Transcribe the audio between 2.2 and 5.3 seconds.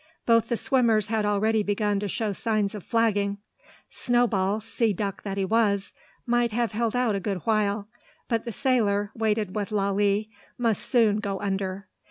signs of flagging. Snowball, sea duck